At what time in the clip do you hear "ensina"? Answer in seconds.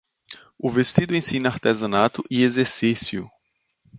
1.15-1.47